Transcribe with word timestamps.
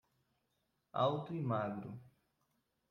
Alto 1.03 1.31
e 1.31 1.39
magro 1.39 2.01